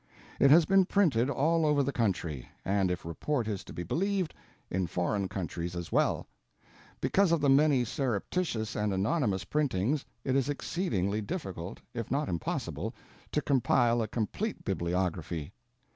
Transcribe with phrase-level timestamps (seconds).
[0.39, 4.33] It has been printed all over the country, and if report is to be believed,
[4.71, 6.25] in foreign countries as well.
[7.01, 12.95] Because of the many surreptitious and anonymous printings it is exceedingly difficult, if not impossible,
[13.31, 15.53] to compile a complete bibliography.